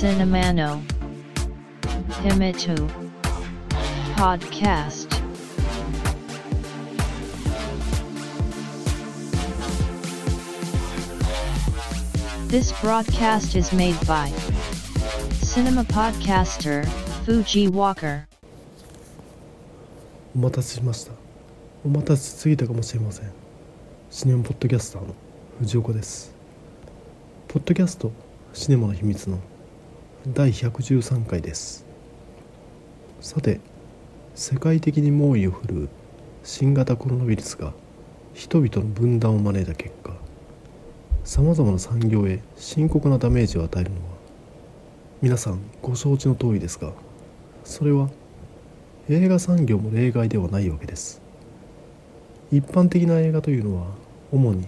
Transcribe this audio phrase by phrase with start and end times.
[0.00, 0.80] Cinemano
[2.22, 2.74] Himitu
[4.16, 5.10] Podcast
[12.48, 14.32] This broadcast is made by
[15.42, 16.86] Cinema Podcaster
[17.26, 18.26] Fuji Walker
[20.34, 21.12] お待たせしました
[21.84, 23.30] お待たせしすぎたかもしれません
[24.10, 25.14] シネマポッドキャスターの
[25.58, 26.32] 藤岡です
[27.48, 28.10] ポッドキャスト
[28.54, 29.38] シネマの秘密の
[30.28, 31.86] 第113回です。
[33.22, 33.58] さて
[34.34, 35.88] 世界的に猛威を振るう
[36.44, 37.72] 新型コロナウイルスが
[38.34, 40.12] 人々の分断を招いた結果
[41.24, 44.02] さまざまな産業へ深刻なダメージを与えるのは
[45.22, 46.92] 皆さんご承知の通りですが
[47.64, 48.10] それは
[49.08, 51.22] 映画産業も例外ではないわけです。
[52.52, 53.86] 一般的な映画というのは
[54.30, 54.66] 主に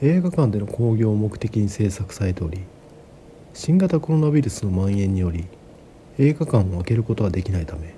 [0.00, 2.62] 映画館での興行を目的に制作されており
[3.52, 5.44] 新型コロナウイルスの蔓延により
[6.18, 7.94] 映画館を開けることはできないため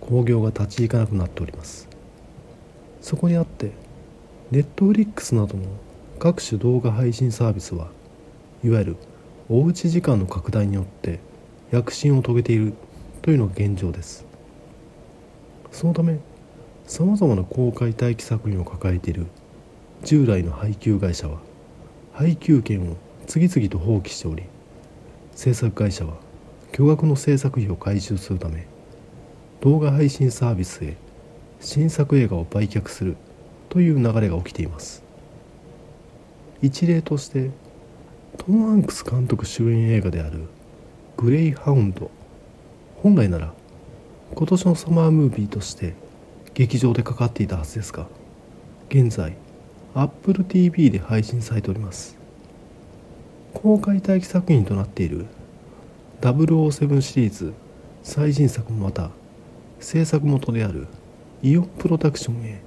[0.00, 1.88] 興行が立ち行かなくなっております。
[3.00, 3.72] そこにあって
[4.50, 5.64] ネットフリックスなどの
[6.18, 7.90] 各種動画配信サービスは
[8.64, 8.96] いわゆる
[9.48, 11.18] おうち時間の拡大によって
[11.70, 12.72] 躍進を遂げている
[13.22, 14.24] というのが現状です。
[15.72, 16.18] そのため
[16.86, 19.26] さまざまな公開待機作品を抱えている
[20.04, 21.40] 従来の配給会社は
[22.12, 24.44] 配給権を次々と放棄しており
[25.36, 26.14] 制作会社は
[26.72, 28.66] 巨額の制作費を回収するため
[29.60, 30.96] 動画配信サービスへ
[31.60, 33.16] 新作映画を売却する
[33.68, 35.02] という流れが起きています。
[36.62, 37.50] 一例として
[38.38, 40.44] トム・ハンクス監督主演映画である
[41.18, 42.10] 「グレイハウンド」
[43.02, 43.52] 本来なら
[44.34, 45.94] 今年のサマームービーとして
[46.54, 48.06] 劇場でかかっていたはずですが
[48.88, 49.36] 現在
[49.94, 52.25] Apple TV で配信されております。
[53.62, 55.24] 公開待機作品となっている
[56.20, 57.54] 007シリーズ
[58.02, 59.10] 最新作もまた
[59.80, 60.86] 制作元である
[61.42, 62.60] イオンプロダクションへ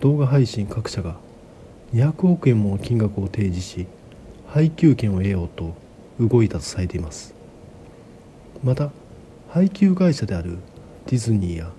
[0.00, 1.16] 動画配信各社が
[1.92, 3.86] 200億円もの金額を提示し
[4.48, 5.74] 配給権を得ようと
[6.18, 7.34] 動いたとされています。
[8.64, 8.90] また
[9.50, 10.58] 配給会社である
[11.06, 11.70] ディズニーや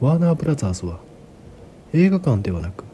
[0.00, 1.00] ワーナーブラザーズは
[1.92, 2.84] 映画館ではなく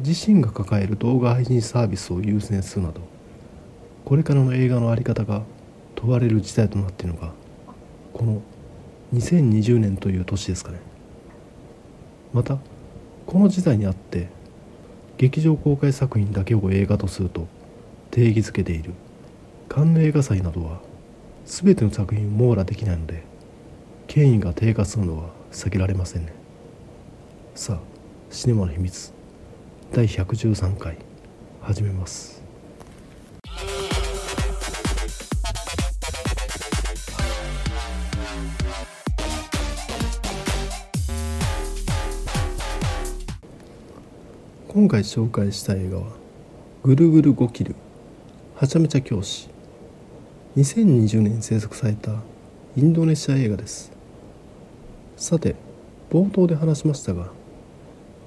[0.00, 3.00] 自身が抱える動画配信サービスを優先するなど
[4.08, 5.42] これからの映画の在り方が
[5.94, 7.34] 問われる事態となっているのが
[8.14, 8.40] この
[9.12, 10.80] 2020年という年ですかね。
[12.32, 12.56] また
[13.26, 14.28] この時代にあって
[15.18, 17.48] 劇場公開作品だけを映画とすると
[18.10, 18.94] 定義づけている。
[19.68, 20.80] カンヌ映画祭などは
[21.44, 23.24] 全ての作品を網羅できないので
[24.06, 26.32] 権威が低下するのは避けられませんね。
[27.54, 27.78] さあ
[28.30, 29.12] シネマの秘密
[29.92, 30.96] 第113回
[31.60, 32.37] 始めます。
[44.78, 46.04] 今回紹介した映画は
[46.84, 47.74] 「ぐるぐる5キル
[48.54, 49.48] はちゃめちゃ教師」
[50.56, 52.14] 2020年に制作された
[52.76, 53.90] インドネシア映画です。
[55.16, 55.56] さて
[56.10, 57.26] 冒頭で話しましたが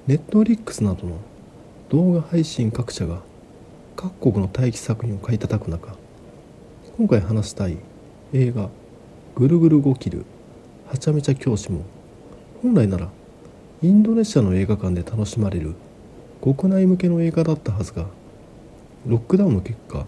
[0.06, 1.16] ネットフリックスなどの
[1.88, 3.22] 動画配信各社が
[3.96, 5.96] 各国の待機作品を買い叩く中
[6.98, 7.78] 今回話したい
[8.34, 8.68] 映画
[9.36, 10.26] 「ぐるぐる5キル
[10.86, 11.80] はちゃめちゃ教師」も
[12.60, 13.08] 本来なら
[13.80, 15.76] インドネシアの映画館で楽しまれる
[16.42, 18.06] 国内向けの映画だったはずが
[19.06, 20.06] ロックダウンの結果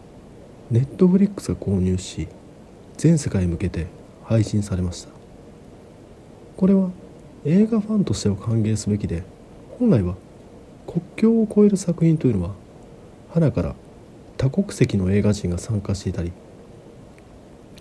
[0.70, 2.28] ネットフリックスが購入し
[2.98, 3.86] 全世界に向けて
[4.24, 5.14] 配信されました。
[6.56, 6.90] これは
[7.44, 9.22] 映画ファンとしては歓迎すべきで
[9.78, 10.14] 本来は
[10.86, 12.54] 国境を越える作品というのは
[13.30, 13.74] 花から
[14.36, 16.32] 多国籍の映画人が参加していたり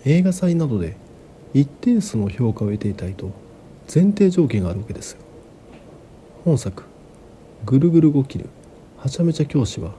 [0.06, 0.98] 映画祭などで
[1.54, 3.32] 一定数の評価を得ていたりと
[3.94, 5.18] 前提条件があるわけです
[6.44, 6.84] 本作
[7.66, 8.50] ぐるぐる5キル
[8.98, 9.92] はちゃめちゃ教師は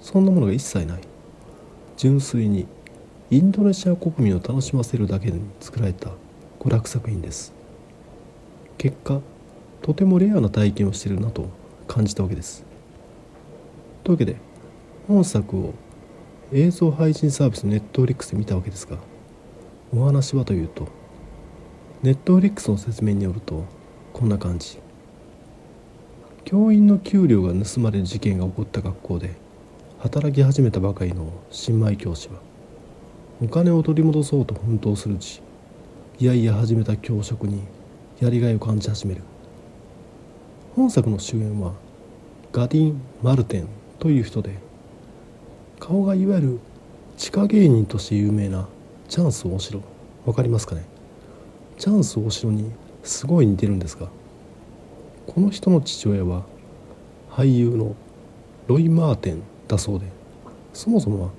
[0.00, 1.00] そんなものが一切ない。
[1.96, 2.66] 純粋に
[3.30, 6.10] インドネシア国民を楽しませるだけに作られた
[6.60, 7.52] 娯楽作品です。
[8.78, 9.20] 結果
[9.82, 11.48] とてもレアな体験をしているなと
[11.86, 12.64] 感じたわけです。
[14.02, 14.36] というわけで
[15.06, 15.74] 本作を
[16.52, 18.98] 映像配信サービスネットフリックスで見たわけですが
[19.92, 20.86] お話はというと
[22.02, 23.64] ネットフリックスの説明によると
[24.12, 24.85] こんな感じ。
[26.46, 29.34] 教員の給料が盗まれる事件が起こった学校で
[29.98, 32.34] 働き始めたばかりの新米教師は
[33.42, 35.42] お金を取り戻そうと奮闘するうち
[36.20, 37.64] いやいや始めた教職に
[38.20, 39.22] やりがいを感じ始める。
[40.76, 41.72] 本作の主演は
[42.52, 44.54] ガディン・マルテンという人で
[45.80, 46.60] 顔がいわゆる
[47.16, 48.68] 地下芸人として有名な
[49.08, 49.82] チャンス大城。
[50.24, 50.84] わかりますかね？
[51.76, 52.70] チャンス大城に
[53.02, 54.08] すごい似てるんですが
[55.26, 56.44] この人の父親は
[57.30, 57.94] 俳優の
[58.66, 60.06] ロイ・マーテンだそうで
[60.72, 61.30] そもそもは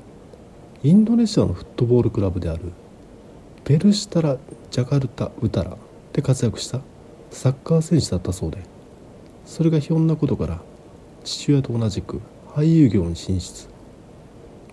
[0.83, 2.71] インドネシアのフットボールクラブである
[3.65, 4.37] ベルシタラ・
[4.71, 5.77] ジャカルタ・ウタラ
[6.13, 6.81] で活躍した
[7.31, 8.59] サッカー選手だったそうで
[9.45, 10.61] それがひょんなことから
[11.23, 12.21] 父親と同じく
[12.53, 13.67] 俳優業に進出。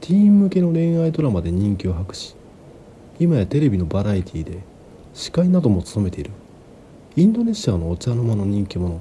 [0.00, 2.36] ティーン向けの恋愛ドラマで人気を博し
[3.18, 4.58] 今やテレビのバラエティーで
[5.14, 6.30] 司会なども務めている
[7.16, 9.00] インドネシアのお茶の間の人気者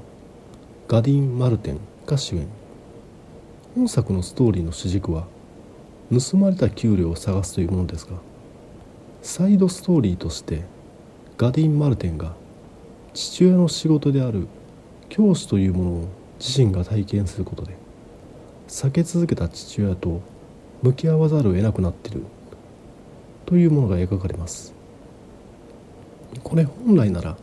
[0.87, 2.47] ガディン・マルテンが主演。
[3.73, 5.25] 本作のストーリーの主軸は
[6.11, 8.11] 盗まれた給料を探すというものですが
[9.23, 10.61] サイドストーリーとして
[11.39, 12.35] ガディン・マルテンが
[13.15, 14.47] 父親の仕事である
[15.09, 16.07] 教師というものを
[16.39, 17.75] 自身が体験することで
[18.67, 20.21] 避け続けた父親と
[20.83, 22.21] 向き合わざるを得なくなっている
[23.47, 24.71] というものが描かれます。
[26.43, 27.37] これ本来なら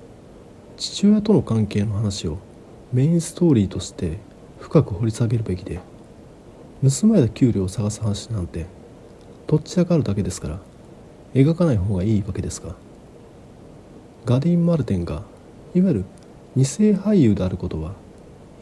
[0.81, 2.39] 父親との関係の話を
[2.91, 4.17] メインストーリーとして
[4.61, 5.79] 深く掘り下げるべきで
[6.83, 8.65] 盗まれた給料を探す話なんて
[9.47, 10.61] どっちらかるだけですから
[11.35, 12.77] 描かない方がいいわけですが
[14.25, 15.23] ガディン・マルテンが
[15.75, 16.05] いわゆる
[16.57, 17.93] 二世俳優であることは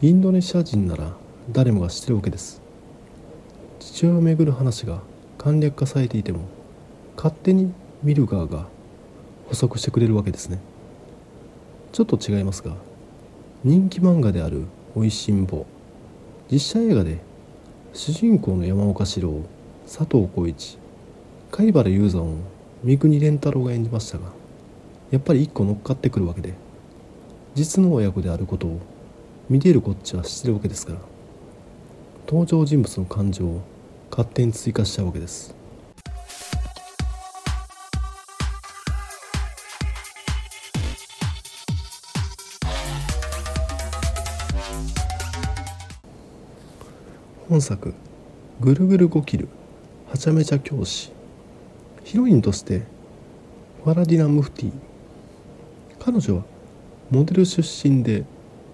[0.01, 1.13] インドネシア人なら
[1.49, 2.61] 誰もが知ってるわけです。
[3.79, 5.01] 父親をめぐる話が
[5.37, 6.41] 簡略化されていても
[7.15, 7.73] 勝手に
[8.03, 8.67] 見る側が
[9.47, 10.59] 補足してくれるわけですね。
[11.91, 12.75] ちょっと違いますが
[13.63, 14.65] 人気漫画である
[14.95, 15.65] 「おいしんぼ」
[16.51, 17.19] 実写映画で
[17.93, 19.41] 主人公の山岡四郎
[19.85, 20.77] 佐藤浩市
[21.51, 22.35] 貝原雄山を
[22.83, 24.25] 三國連太郎が演じましたが
[25.11, 26.53] やっぱり一個乗っかってくるわけで
[27.55, 28.79] 実の親子であることを
[29.49, 30.99] 見ているこっちは知ってるわけですから
[32.27, 33.61] 登場人物の感情を
[34.11, 35.58] 勝手に追加しちゃうわけです。
[47.49, 47.95] 本作
[48.61, 49.47] 「ぐるぐるゴキル
[50.07, 51.11] はちゃめちゃ教師」
[52.05, 52.83] ヒロインとして
[53.83, 54.71] ファラディナ・ムフティ
[55.97, 56.43] 彼女は
[57.09, 58.23] モデル出身で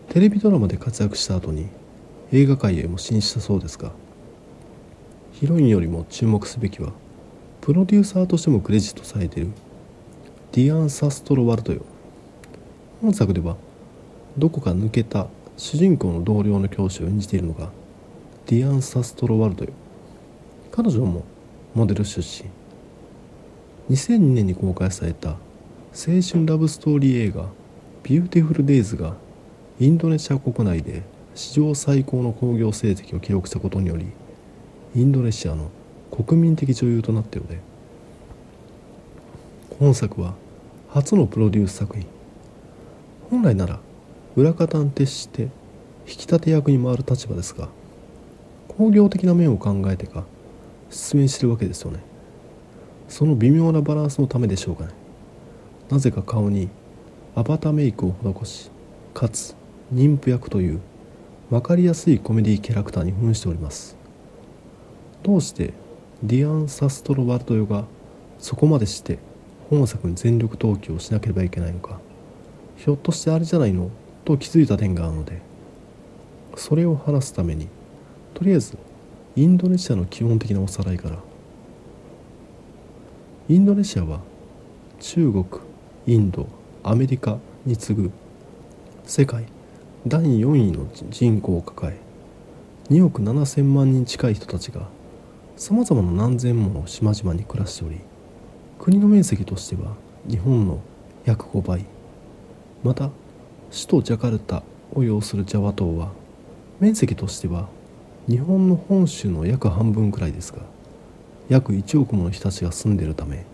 [0.09, 1.67] テレビドラマで活躍した後に
[2.33, 3.93] 映画界へも進出したそうですが
[5.31, 6.91] ヒロインよりも注目すべきは
[7.61, 9.51] プロデューサーとしてもクレジットされている
[10.51, 11.81] ディアン・サストロワルドよ。
[13.01, 13.55] 本作では
[14.37, 17.71] どこか抜けた主人公の同僚の教師を演じているのが
[18.47, 19.71] ディアン・サストロワルドよ。
[20.71, 21.23] 彼女も
[21.73, 22.47] モデル出身。
[23.95, 27.47] 2002年に公開された青春ラブストーリー映画
[28.03, 29.15] ビューティフル・デイズが
[29.79, 31.01] インドネシア国内で
[31.33, 34.05] 史上最高の興行成績を記録したことにより
[34.95, 35.71] インドネシアの
[36.11, 37.59] 国民的女優となったようで。
[39.79, 40.35] 本作は
[40.89, 42.05] 初のプロデュース作品。
[43.31, 43.79] 本来なら
[44.35, 45.49] 裏方に徹して引
[46.05, 47.69] き立て役に回る立場ですが
[48.77, 50.23] 工業的な面を考えてか
[50.89, 51.99] 出演してるわけですよね。
[53.07, 54.91] その微妙なバランスのためでしょうかね
[55.89, 56.69] なぜか顔に
[57.35, 58.71] アバターメイクを施し
[59.13, 59.55] かつ
[59.93, 60.79] 妊婦役という
[61.49, 63.95] 分かりやすいコメディキャラクターに扮しております。
[65.21, 65.73] どうして
[66.23, 67.85] ディアン・サストロワルドヨが
[68.39, 69.19] そこまでして
[69.69, 71.99] 本作に全力投球をしなければいけないのか。
[72.77, 73.89] ひょっとしてあれじゃないの？
[74.25, 75.39] と気づいた点があるので
[76.55, 77.67] それを話すために
[78.35, 78.77] とりあえず
[79.35, 81.17] インドネシアの基本的なおさらいから。
[83.47, 84.21] インドネシアは
[84.99, 85.45] 中国
[86.07, 86.47] インド
[86.83, 88.11] アメリカに次ぐ
[89.05, 89.45] 世界
[90.07, 91.97] 第4位の人口を抱え
[92.91, 94.87] 2億7000万人近い人たちが
[95.57, 97.99] さまざまな何千もの島々に暮らしており
[98.79, 99.93] 国の面積としては
[100.27, 100.81] 日本の
[101.23, 101.85] 約5倍。
[102.83, 103.11] また
[103.71, 104.63] 首都ジャカルタ
[104.93, 106.11] を要するジャワ島は
[106.79, 107.69] 面積としては
[108.27, 110.59] 日本の本州の約半分くらいですが
[111.47, 113.45] 約1億もの人たちが住んでいるため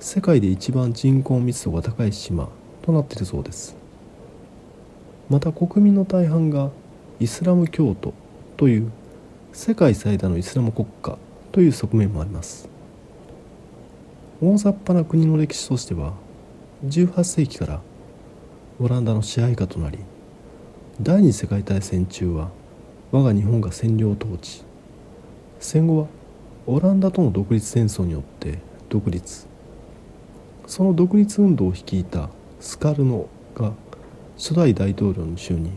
[0.00, 2.48] 世界で一番人口密度が高い島
[2.82, 3.76] となっているそうです。
[5.28, 6.70] また国民の大半が
[7.18, 8.14] イスラム教徒
[8.56, 8.92] という
[9.52, 11.18] 世界最大のイスラム国家
[11.50, 12.68] という側面もあります。
[14.40, 16.14] 大雑把な国の歴史としては
[16.86, 17.80] 18世紀から
[18.80, 19.98] オランダの支配下となり
[21.02, 22.50] 第二次世界大戦中は
[23.10, 24.62] 我が日本が占領統治。
[25.60, 26.06] 戦後は
[26.66, 28.58] オランダとの独立戦争によって
[28.90, 29.46] 独立。
[30.66, 32.28] その独立運動を率いた
[32.60, 33.72] スカルノが
[34.36, 35.72] 初代大統領に就任。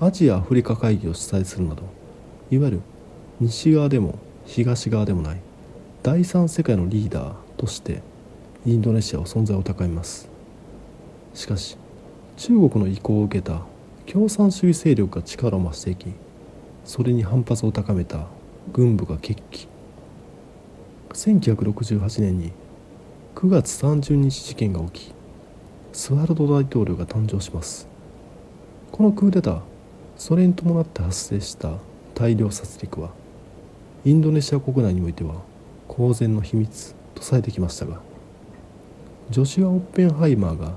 [0.00, 1.84] アジア・アフリカ会議を主催するなど
[2.50, 2.80] いわゆる
[3.38, 5.40] 西側でも東側でもない
[6.02, 8.02] 第三世界のリーダーとして
[8.66, 10.28] インドネシアは存在を高めます。
[11.34, 11.76] しかし
[12.36, 13.62] 中国の意向を受けた
[14.06, 16.12] 共産主義勢力が力を増していき
[16.84, 18.26] それに反発を高めた
[18.72, 19.68] 軍部が決起。
[21.12, 22.52] 1968年に
[23.34, 25.14] 9月30日事件が起き
[25.92, 27.86] スハルト大統領が誕生します。
[28.92, 29.60] このクーデター
[30.16, 31.78] それに伴って発生した
[32.14, 33.10] 大量殺戮は
[34.04, 35.36] インドネシア国内においては
[35.88, 38.00] 公然の秘密とされてきましたが
[39.30, 40.74] ジョシュア・オッペンハイマーが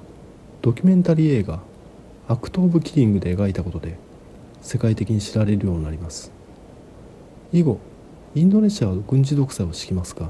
[0.61, 1.59] ドキュメンタリー映画
[2.27, 3.97] 「アクト・オブ・キリング」で描いたことで
[4.61, 6.31] 世界的に知られるようになります。
[7.53, 7.79] 以後
[8.33, 10.29] インドネシアは軍事独裁を敷きますが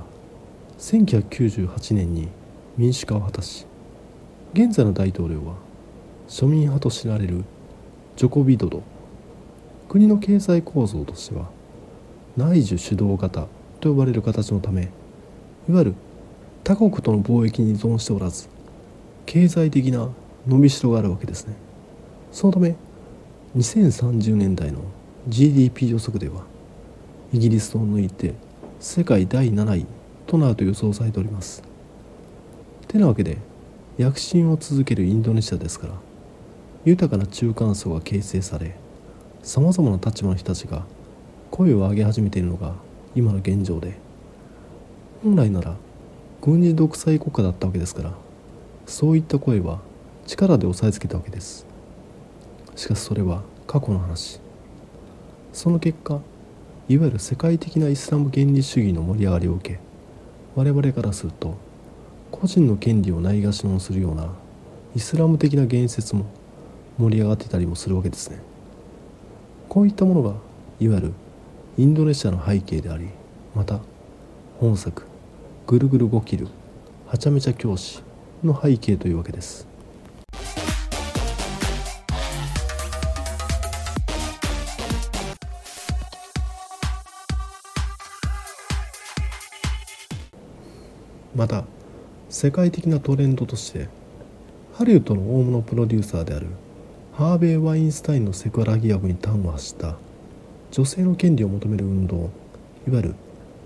[0.78, 2.28] 1998年に
[2.78, 3.66] 民主化を果たし
[4.54, 5.56] 現在の大統領は
[6.28, 7.44] 庶民派と知られる
[8.16, 8.84] ジョコビドド
[9.90, 11.50] 国の経済構造としては
[12.38, 13.48] 内需主導型
[13.80, 14.92] と呼ばれる形のため
[15.68, 15.96] いわゆる
[16.64, 18.50] 他国との貿易に依存しておらず
[19.26, 20.10] 経済的な
[20.48, 21.65] 伸びしろがあるわけですね。
[22.36, 22.76] そのため
[23.56, 24.82] 2030年代の
[25.30, 26.44] GDP 予測では
[27.32, 28.34] イギリスを抜いて
[28.82, 29.86] 世界第7位
[30.28, 31.64] となると予想されております。
[32.90, 33.38] てなわけで
[33.98, 35.94] 躍進を続けるインドネシアですから
[36.84, 38.76] 豊かな中間層が形成され
[39.42, 40.84] さまざまな立場の人たちが
[41.52, 42.74] 声を上げ始めているのが
[43.16, 43.98] 今の現状で
[45.24, 45.78] 本来なら
[46.42, 48.14] 軍事独裁国家だったわけですから
[48.86, 49.80] そういった声は
[50.28, 51.75] 力で押さえつけたわけです。
[52.76, 54.40] しかしそれは過去の話。
[55.54, 56.20] その結果
[56.90, 59.80] いわゆる世界的なイスラム原理主義の盛り上がりを受け
[60.54, 61.56] 我々からすると
[62.30, 64.30] 個人の権利をないがしろにするような
[64.96, 66.26] イスラム的な言説も
[66.98, 68.40] 盛り上がってたりもするわけですね。
[69.70, 70.36] こういったものが
[70.80, 71.14] いわゆる
[71.78, 73.08] インドネシアの背景であり
[73.56, 73.80] また
[74.60, 75.04] 本作
[75.68, 76.48] 「ぐるぐる5キル
[77.08, 78.04] はちゃめちゃ教師」
[78.44, 79.68] の背景というわけです。
[91.36, 91.66] また
[92.30, 93.90] 世界的なトレンドとして
[94.74, 96.48] ハリウッドの大物プロデューサーである
[97.14, 99.96] ハーベイ・ワインスタインのセクハラ疑惑に端を発した
[100.72, 103.16] 女性の権利を求める運動いわゆる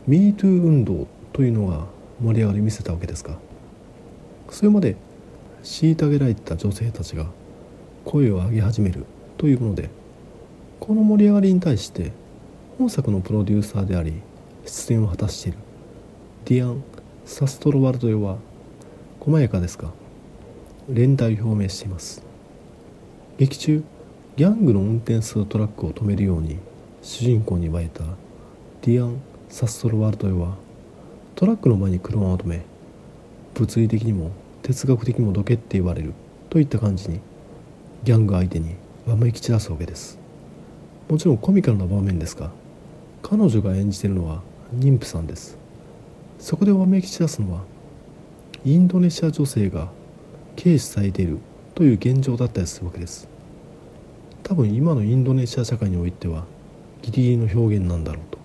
[0.07, 1.85] MeToo 運動というのが
[2.21, 3.37] 盛り上がり見せたわけですが
[4.49, 4.95] それまで
[5.63, 7.27] 虐げられてた女性たちが
[8.05, 9.05] 声を上げ始める
[9.37, 9.89] というもので
[10.79, 12.11] この盛り上がりに対して
[12.77, 14.13] 本作のプロデューサーであり
[14.65, 15.57] 出演を果たしている
[16.45, 16.83] ディアン・
[17.29, 18.37] サストロワルド用は
[19.19, 19.91] 細やかですが
[20.89, 22.23] 連帯を表明しています。
[23.37, 23.83] 劇中
[24.35, 26.57] ギャングの運転するトラックを止めるように
[27.03, 28.03] 主人公に言われた
[28.81, 30.55] ディアン・サストロワルド用は
[31.35, 32.61] トラックの前に車を止め
[33.53, 34.31] 物理的にも
[34.63, 36.13] 哲学的にもどけって言われる
[36.49, 37.19] といった感じに
[38.03, 38.73] ギャング相手に
[39.05, 40.17] わめき散らすわけです。
[41.07, 42.49] もちろんコミカルな場面ですが
[43.21, 44.41] 彼女が演じているのは
[44.75, 45.58] 妊婦さんです。
[46.39, 47.61] そこでわめき散らすのは
[48.65, 49.91] インドネシア女性が
[50.57, 51.37] 軽視されている
[51.75, 53.27] という現状だったりするわけです。
[54.43, 56.45] 多分今のインドネシア社会においては
[57.01, 58.39] ギリギリの表現なんだろうと。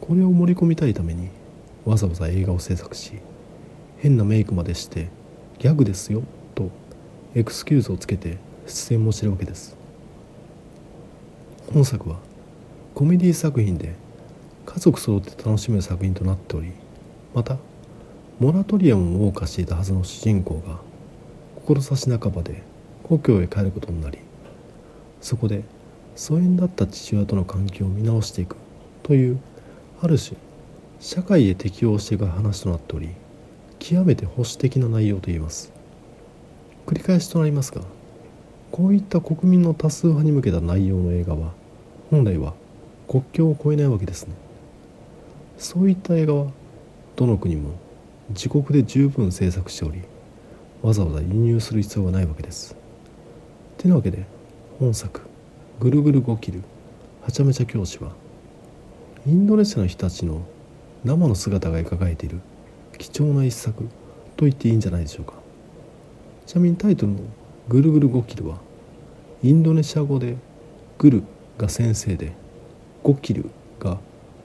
[0.00, 1.28] これを盛り込みたいために
[1.84, 3.14] わざわざ映画を制作し
[3.98, 5.08] 変なメイクまでして
[5.58, 6.22] ギャグですよ
[6.54, 6.70] と
[7.34, 9.76] エクスキューズをつけて出演もしてるわけです。
[11.72, 12.18] 本作は
[12.94, 13.94] コメディ作品で
[14.76, 16.70] 家族揃って楽しめる作品となっており
[17.34, 17.56] また
[18.38, 20.80] モラトリアムを謳歌していたはずの主人公が
[21.64, 22.62] 志半ばで
[23.02, 24.18] 故郷へ帰ることになり
[25.22, 25.64] そこで
[26.14, 28.56] 疎遠だった父親との関係を見直していく
[29.02, 29.40] という
[30.02, 30.36] ある種
[31.00, 33.08] 社会へ適応していく話となっており
[33.78, 35.72] 極めて保守的な内容といえます。
[36.86, 37.80] 繰り返しとなりますが
[38.72, 41.54] こういった国民の多数派に向けた内容の映画は
[42.10, 42.52] 本来は
[43.08, 44.34] 国境を越えないわけですね。
[45.58, 46.46] そういった映画は
[47.16, 47.70] どの国も
[48.30, 50.02] 自国で十分制作しており
[50.82, 52.76] わざわざ輸入する必要がないわけです。
[53.78, 54.24] てなわけで
[54.78, 55.22] 本作
[55.80, 56.62] 「ぐるぐる5キル
[57.22, 58.12] はちゃめちゃ教師は」
[59.26, 60.42] インドネシアの人たちの
[61.04, 62.40] 生の姿が描かれている
[62.98, 63.84] 貴重な一作
[64.36, 65.34] と言っていいんじゃないでしょうか。
[66.46, 67.18] ちなみにタイトルの
[67.68, 68.58] 「ぐるぐる5キル」は
[69.42, 70.36] インドネシア語で
[70.68, 72.32] 「guru」が先生で
[72.68, 73.98] 「gokil」が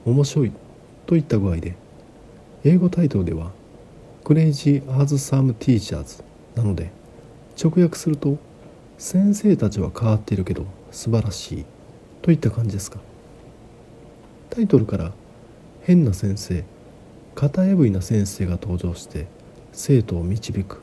[0.04, 0.52] 面白い
[1.06, 1.74] といった具合で
[2.64, 3.50] 英語タイトルでは
[4.24, 6.22] 「Crazy Awesome Teachers」
[6.54, 6.90] なので
[7.62, 8.38] 直訳すると
[8.98, 11.64] 「先生たちは変わっているけど素晴らしい」
[12.22, 13.00] といった感じですか。
[14.50, 15.12] タイトルから
[15.80, 16.62] 変な先生
[17.34, 19.26] 型破りな先生が登場して
[19.72, 20.82] 生徒を導く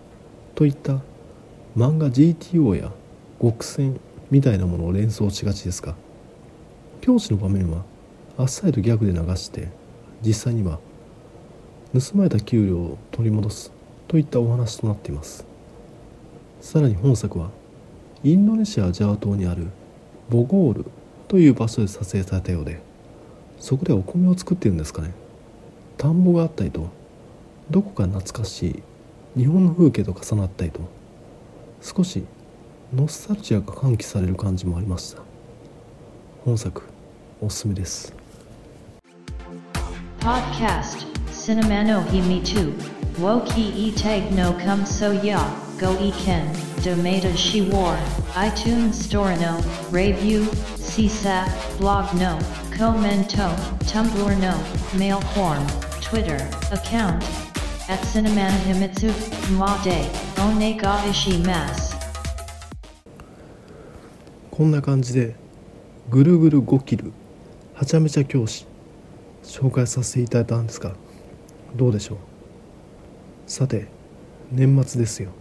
[0.55, 1.01] といった
[1.77, 2.91] 漫画 GTO や
[3.39, 3.99] 極戦
[4.31, 5.95] みたいなものを連想しがちですが
[7.01, 7.83] 教師の場面は
[8.37, 9.69] あっさりとギャグで流して
[10.25, 10.79] 実際には
[11.93, 13.71] 盗まれた給料を取り戻す
[14.07, 15.45] といったお話となっています。
[16.61, 17.51] さらに本作は
[18.23, 19.67] インドネシアジャワ島にある
[20.29, 20.85] ボゴール
[21.27, 22.81] という場所で撮影されたようで
[23.59, 25.13] そこでお米を作ってるんですかね。
[25.97, 26.89] 田んぼがあったりと
[27.69, 28.83] どこか懐かし
[29.35, 30.81] い日本の風景と重なったりと
[31.81, 32.25] 少し
[32.93, 35.21] ノスタルジアが喚起される感じもありました。
[36.43, 36.81] 本作
[37.41, 38.18] おすすめです。
[40.20, 42.72] Podcast Cinema no Himi 2
[43.18, 45.38] Woki e tag no come so ya
[45.78, 46.46] Go e ken
[46.82, 47.96] Domata she war
[48.34, 49.60] iTunes Store no
[49.90, 50.44] Review
[50.78, 52.38] CSAP Blog no
[52.76, 53.54] Commento
[53.90, 54.54] Tumblr no
[54.98, 55.66] Mail form
[56.00, 56.38] Twitter
[56.72, 57.22] account
[57.88, 59.10] at Cinemana Himitsu
[59.58, 60.02] Ma de
[60.40, 61.94] One ga ishimasu
[64.50, 65.34] こんな感じで
[66.08, 67.12] ぐるぐる5キル
[67.74, 68.66] はちゃめちゃ教師
[69.49, 70.93] 紹介させていただいたんですが
[71.75, 72.17] どうでしょう？
[73.47, 73.87] さて
[74.51, 75.31] 年末ですよ。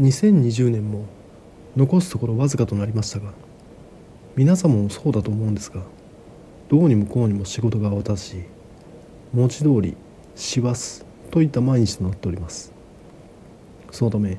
[0.00, 1.04] 2020年も
[1.76, 3.30] 残すところわずかとなりましたが
[4.34, 5.82] 皆様もそうだと思うんですが
[6.68, 8.42] どうにもこうにも仕事が渡し
[9.32, 9.96] 文字通り
[10.34, 12.72] 師走といった毎日となっております。
[13.92, 14.38] そのため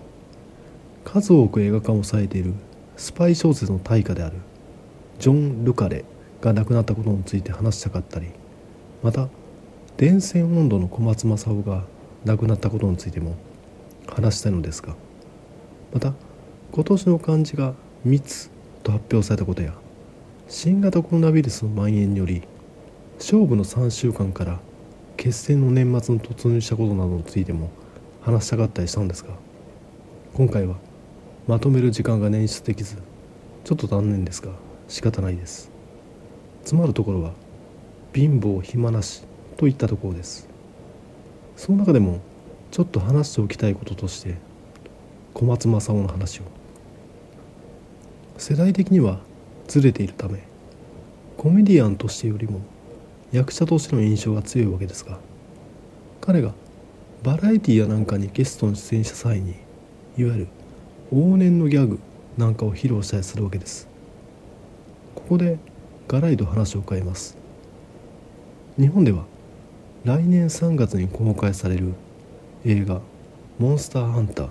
[1.05, 2.53] 数多く映画化もされている
[2.97, 4.35] スパイ小説の大家である
[5.19, 6.03] ジョン・ルカレ
[6.43, 8.27] が亡くなったことについて話したかったり
[9.01, 9.29] また
[9.95, 11.85] 電線温度の小松政夫が
[12.25, 13.37] 亡くなったことについても
[14.07, 14.95] 話したいのですが
[15.93, 16.13] また
[16.73, 17.73] 今年の漢字が
[18.03, 18.49] 「密」
[18.83, 19.73] と発表されたことや
[20.49, 22.43] 新型コロナウイルスの蔓延により
[23.17, 24.59] 勝負の3週間から
[25.15, 27.69] 決戦の年末に突入したことなどについても
[28.21, 29.29] 話したかったりしたんですが
[30.33, 30.75] 今回は
[31.47, 32.97] まとめる時間が捻出できず
[33.63, 34.51] ちょっと残念ですが
[34.89, 35.72] 仕方ないです。
[36.63, 37.31] つまるところは
[38.13, 39.23] 貧乏暇なし
[39.57, 40.47] といったところです。
[41.55, 42.19] その中でも
[42.71, 44.35] ちょっと話しておきたいこととして
[45.33, 46.43] 小松政夫の話を。
[48.37, 49.19] 世代的には
[49.67, 50.43] ずれているため
[51.37, 52.61] コメディアンとしてよりも
[53.31, 55.19] 役者としての印象が強いわけですが
[56.19, 56.53] 彼が
[57.23, 59.51] バラエティやなんかにゲストに出演した際に
[60.17, 60.47] いわゆる
[61.13, 61.99] 往年のギャグ
[62.37, 63.87] なんかを披露したりするわけです。
[65.15, 65.57] ここで
[66.13, 67.35] ガラリと話を変えます。
[68.79, 69.25] 日本では
[70.05, 71.95] 来年3月に公開される
[72.65, 73.01] 映画
[73.57, 74.49] 「モンスターハンター」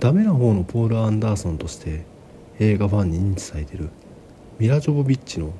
[0.00, 2.04] ダメな方のポール・アンダーソンとして
[2.58, 3.90] 映画ファンに認知されている
[4.58, 5.52] ミラ・ジョボビッチの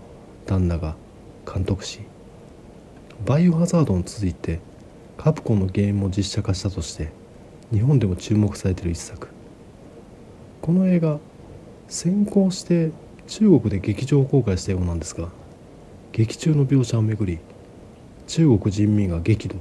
[0.46, 0.96] 旦那が
[1.46, 2.00] 監督し
[3.24, 4.58] バイオハザードに続いて
[5.16, 7.12] カプコンのゲームを実写化したとして
[7.70, 9.28] 日本でも注目されている一作。
[10.60, 11.20] この映画
[11.86, 12.90] 先行して
[13.26, 15.28] 中国で劇場公開したようなんですが
[16.12, 17.38] 劇中の描写をめぐり
[18.26, 19.56] 中国人民が激怒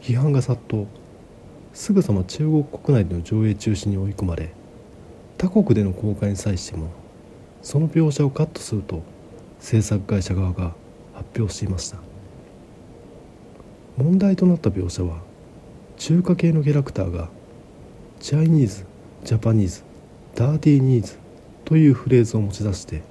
[0.00, 0.86] 批判が殺到
[1.72, 4.52] すぐさま中国国内での上映中止に追い込まれ
[5.38, 6.90] 他国での公開に際しても
[7.62, 9.02] その描写をカットすると
[9.58, 10.74] 制作会社側が
[11.14, 11.98] 発表していました。
[13.96, 15.22] 問題となった描写は
[15.96, 17.30] 中華系のキャラクターが
[18.20, 18.84] チャイニーズ
[19.24, 19.82] ジャパニーズ
[20.34, 21.18] ダーティーニーズ
[21.66, 23.02] というフレーズを持ち出して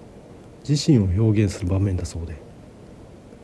[0.67, 2.35] 自身を表現する場面だそうで。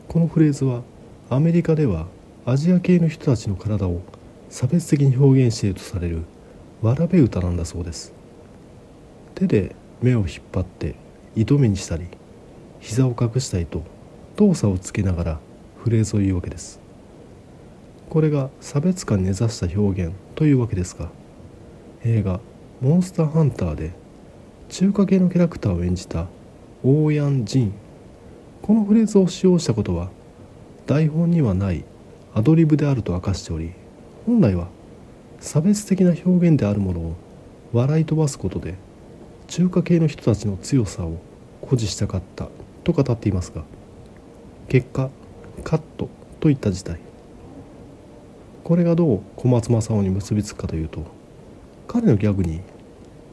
[0.08, 0.82] このフレーズは
[1.30, 2.06] アメリカでは
[2.44, 4.00] アジア系の人たちの体を
[4.48, 6.22] 差別的に表現しているとされる
[6.80, 8.14] わらべ歌なんだそうです。
[9.34, 10.94] 手で目を引っ張って
[11.36, 12.06] 糸目にしたり
[12.80, 13.82] 膝を隠したりと
[14.36, 15.40] 動作をつけながら
[15.76, 16.80] フレーズを言うわけです。
[18.08, 21.10] これが差別感に根ざした表現というわけですが
[22.02, 22.40] 映画
[22.80, 24.01] 「モンスターハンター」で
[24.72, 26.28] 中華系のキャラクターを演じた
[26.82, 27.74] オーヤン・ジン。
[28.62, 30.08] このフレーズを使用したことは
[30.86, 31.84] 台本にはない
[32.32, 33.72] アドリブであると明かしており
[34.24, 34.68] 本来は
[35.40, 37.16] 差別的な表現であるものを
[37.74, 38.76] 笑い飛ばすことで
[39.46, 41.18] 中華系の人たちの強さを
[41.60, 42.48] 誇示したかった
[42.82, 43.64] と語っていますが
[44.70, 45.10] 結果
[45.64, 46.08] カット
[46.40, 46.98] といった事態。
[48.64, 51.04] これがどう小松政夫に結びつくかというと
[51.88, 52.62] 彼のギャグに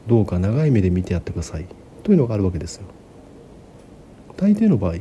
[0.06, 1.66] どうか長い目で見てやってください。
[2.02, 2.84] というのがあるわけですよ。
[4.36, 4.96] 大抵の場合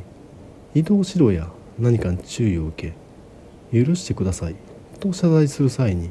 [0.75, 2.93] 移動指導や何かに注意を受
[3.71, 4.55] け許してください。
[4.99, 6.09] と謝罪する際に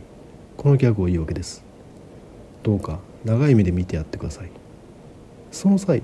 [0.56, 1.62] このギャグを言うわけです。
[2.62, 4.50] どうか長い目で見てやってください。
[5.50, 6.02] その際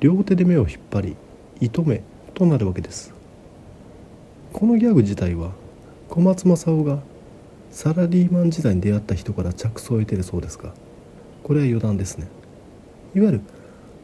[0.00, 1.16] 両手で目を引っ張り
[1.60, 2.02] 糸目
[2.34, 3.14] となるわけです。
[4.52, 5.52] このギャグ自体は
[6.08, 7.02] 小松政夫が
[7.70, 10.74] サラリーマン時代に出会った人から着想を得ているそうですが
[11.42, 12.28] これは余談ですね。
[13.14, 13.40] いわゆる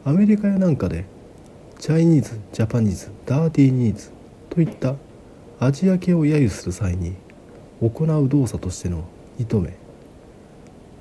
[0.05, 1.05] アメリカやなんかで
[1.79, 4.11] チャイニーズジャパニーズダーティーニーズ
[4.49, 4.95] といった
[5.59, 7.15] アジア系を揶揄する際に
[7.81, 9.05] 行う動作としての
[9.37, 9.73] 意図目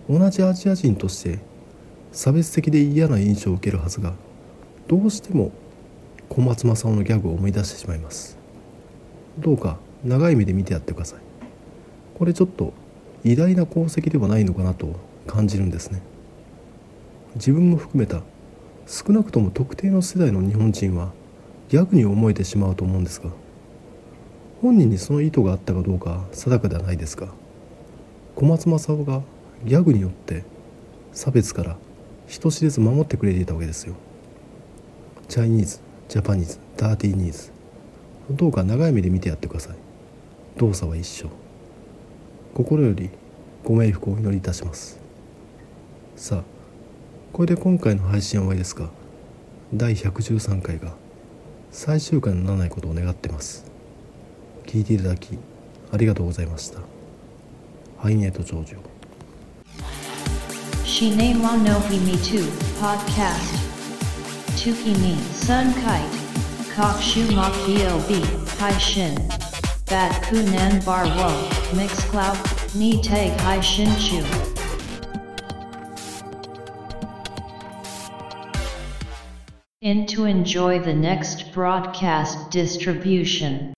[0.08, 1.38] 同じアジア人として
[2.12, 4.14] 差別的で嫌な印象を受けるはずが
[4.86, 5.52] どうしても
[6.28, 8.38] 小松政夫のギャグを思い出してしまいます。
[9.38, 11.20] どうか長い目で見てやってください。
[12.18, 12.72] これちょっと
[13.24, 14.96] 偉大な功績ではないのかなと
[15.26, 16.00] 感じるんですね。
[17.38, 18.22] 自分も含めた
[18.86, 21.12] 少なくとも特定の世代の日本人は
[21.68, 23.30] ギャグに思えてしまうと思うんですが
[24.60, 27.28] 本人にその意図があったかどうか定かではないですが
[28.34, 29.22] 小松政夫が
[29.64, 30.44] ギャグによって
[31.12, 31.76] 差別から
[32.26, 33.94] 人知れず守ってくれていたわけですよ。
[35.28, 37.50] チャイニーズジャパニーズダーティーニーズ
[38.30, 39.76] どうか長い目で見てやってください。
[40.58, 41.30] 動作は一緒。
[42.54, 43.10] 心より
[43.64, 45.00] ご冥福をお祈りいたします。
[46.16, 46.57] さあ
[47.32, 48.88] これで今回の配信は終わりですが
[49.72, 50.94] 第113回が
[51.70, 53.64] 最終回にならないことを願ってます
[54.66, 55.38] 聞いていただき
[55.92, 56.80] ありがとうございました
[57.98, 58.76] 繁栄と長寿
[60.84, 62.42] Shine wa no himi tu,
[62.80, 63.54] podcast.
[64.56, 66.10] Tukimi, sun kite.
[66.74, 68.10] Kok shu mok bob,
[68.58, 69.14] hai shin.
[69.86, 71.30] Bat kunan bar wo,
[71.76, 72.36] mix cloud,
[72.74, 74.57] ni tag hai shin chu.
[79.88, 83.72] In to enjoy the next broadcast distribution.